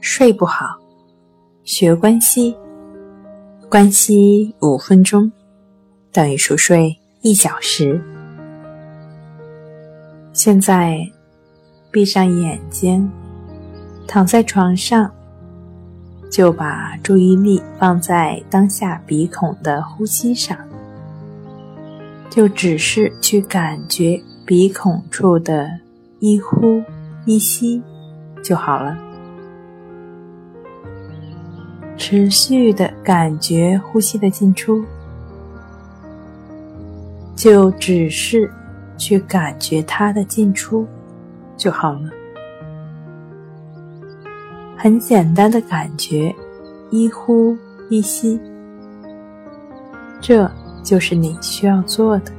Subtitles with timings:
[0.00, 0.78] 睡不好，
[1.62, 2.56] 学关西，
[3.68, 5.30] 关西五分钟
[6.10, 8.00] 等于熟睡一小时。
[10.32, 10.98] 现在
[11.90, 13.10] 闭上眼睛，
[14.08, 15.12] 躺在床上，
[16.30, 20.56] 就把注意力放在当下鼻孔的呼吸上，
[22.30, 25.68] 就只是去感觉鼻孔处的
[26.20, 26.82] 一呼
[27.26, 27.82] 一吸
[28.42, 28.96] 就好了。
[32.00, 34.82] 持续的感觉呼吸的进出，
[37.36, 38.50] 就只是。
[39.00, 40.86] 去感觉它的进出
[41.56, 42.10] 就好了，
[44.76, 46.36] 很简单的感觉，
[46.90, 47.56] 一呼
[47.88, 48.38] 一吸，
[50.20, 50.46] 这
[50.84, 52.30] 就是你需要做的，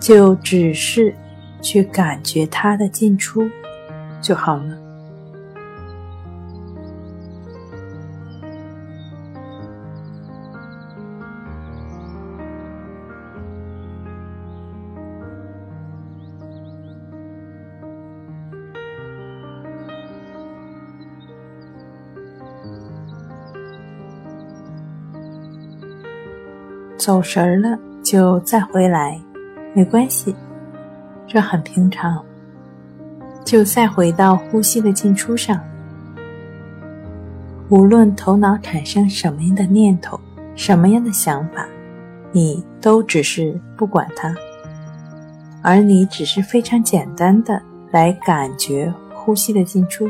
[0.00, 1.14] 就只是
[1.62, 3.48] 去感觉它的进出
[4.20, 4.76] 就好了。
[27.00, 29.18] 走神了就再回来，
[29.72, 30.36] 没关系，
[31.26, 32.22] 这很平常。
[33.42, 35.58] 就再回到呼吸的进出上，
[37.70, 40.20] 无论头脑产生什么样的念头、
[40.54, 41.66] 什么样的想法，
[42.32, 44.34] 你都只是不管它，
[45.62, 50.06] 而你只是非常简单的来感觉呼吸的进出。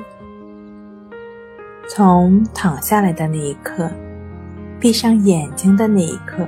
[1.89, 3.89] 从躺下来的那一刻，
[4.81, 6.45] 闭上眼睛的那一刻。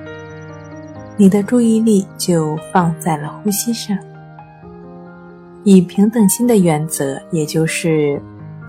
[1.19, 3.97] 你的注意力就放在了呼吸上，
[5.63, 8.21] 以平等心的原则，也就是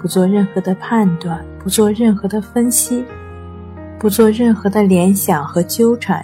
[0.02, 3.04] 不做任何的判断，不做任何的分析，
[3.98, 6.24] 不做任何的联想和纠缠，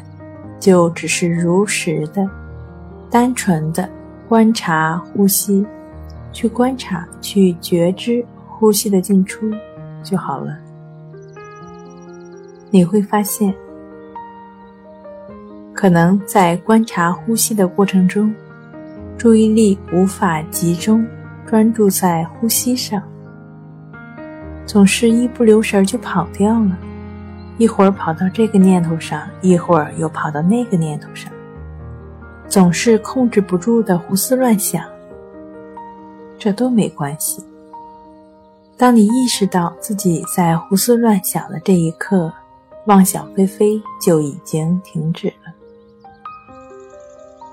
[0.60, 2.30] 就只是如实的、
[3.10, 3.90] 单纯的
[4.28, 5.66] 观察呼吸，
[6.34, 9.50] 去观察、去觉知呼吸的进出
[10.04, 10.56] 就好了。
[12.70, 13.56] 你会发现。
[15.80, 18.36] 可能在观察呼吸的过程中，
[19.18, 21.08] 注意力无法集中
[21.48, 23.02] 专注在呼吸上，
[24.66, 26.78] 总是一不留神就跑掉了，
[27.58, 31.32] 一会儿跑到这个念头上，一会儿又跑到那个念头上，
[32.50, 34.84] 总是控制不住的胡思乱想。
[36.38, 37.42] 这都没关系。
[38.76, 42.30] 当你意识到自己在胡思乱想的这一刻，
[42.88, 45.32] 妄想飞飞就已经停止。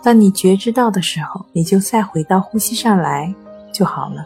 [0.06, 3.34] 当你觉知到的时候，你就再回到呼吸上来
[3.72, 4.25] 就好了。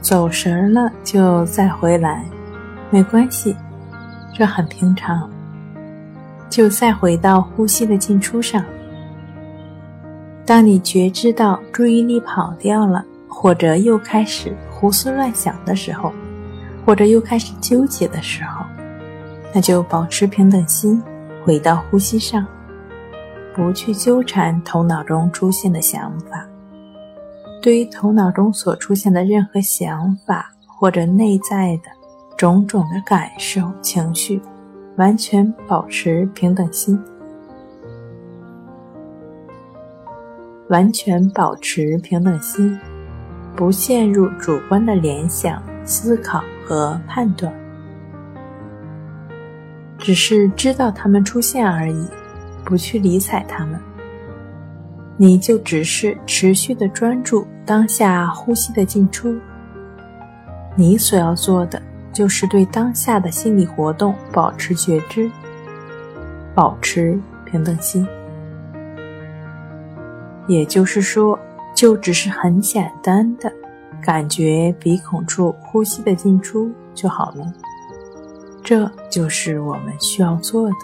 [0.00, 2.24] 走神了就再回来，
[2.90, 3.54] 没关系，
[4.34, 5.28] 这很平常。
[6.48, 8.64] 就再回到呼吸的进出上。
[10.44, 16.12] 当你觉知到注意力跑掉了，或者又开始胡思乱想的时候，
[16.84, 18.64] 或者又开始纠结的时候，
[19.54, 21.00] 那就保持平等心，
[21.44, 22.44] 回到呼吸上，
[23.54, 26.44] 不去纠缠头脑中出现的想法。
[27.60, 31.90] 对于头脑中所出现的任何想法或者内在的
[32.36, 34.40] 种种的感受、情绪，
[34.96, 36.98] 完全保持平等心，
[40.70, 42.78] 完全保持平等心，
[43.54, 47.52] 不陷入主观的联想、思考和判断，
[49.98, 52.06] 只是知道它们出现而已，
[52.64, 53.78] 不去理睬它们。
[55.22, 59.38] 你就只是持续的专注当下呼吸的进出。
[60.74, 65.30] 你所要做的就是对当下的心理活动保持觉知，
[66.54, 68.08] 保持平等心。
[70.48, 71.38] 也就是说，
[71.76, 73.52] 就只是很简单的
[74.02, 77.52] 感觉鼻孔处呼吸的进出就好了。
[78.64, 80.76] 这就是我们需要做的。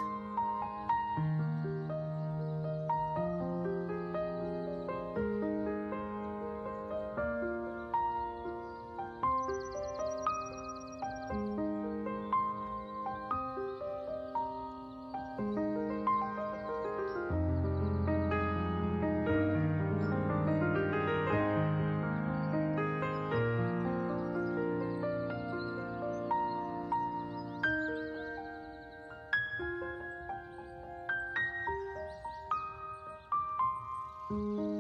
[34.37, 34.76] 음